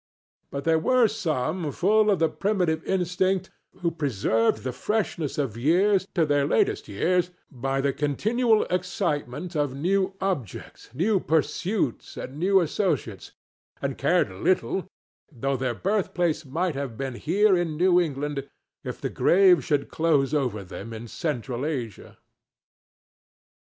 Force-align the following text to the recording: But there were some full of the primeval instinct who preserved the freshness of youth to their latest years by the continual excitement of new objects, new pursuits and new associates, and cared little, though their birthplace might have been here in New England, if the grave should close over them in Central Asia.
But 0.49 0.63
there 0.63 0.79
were 0.79 1.07
some 1.07 1.71
full 1.71 2.09
of 2.09 2.17
the 2.17 2.27
primeval 2.27 2.81
instinct 2.87 3.51
who 3.81 3.91
preserved 3.91 4.63
the 4.63 4.71
freshness 4.71 5.37
of 5.37 5.55
youth 5.55 6.11
to 6.15 6.25
their 6.25 6.47
latest 6.47 6.87
years 6.87 7.29
by 7.51 7.81
the 7.81 7.93
continual 7.93 8.63
excitement 8.63 9.55
of 9.55 9.75
new 9.75 10.15
objects, 10.19 10.89
new 10.95 11.19
pursuits 11.19 12.17
and 12.17 12.39
new 12.39 12.61
associates, 12.61 13.33
and 13.79 13.95
cared 13.95 14.31
little, 14.31 14.87
though 15.31 15.55
their 15.55 15.75
birthplace 15.75 16.45
might 16.45 16.73
have 16.73 16.97
been 16.97 17.13
here 17.13 17.55
in 17.55 17.77
New 17.77 17.99
England, 18.01 18.49
if 18.83 18.99
the 18.99 19.09
grave 19.11 19.63
should 19.63 19.91
close 19.91 20.33
over 20.33 20.63
them 20.63 20.93
in 20.93 21.07
Central 21.07 21.63
Asia. 21.63 22.17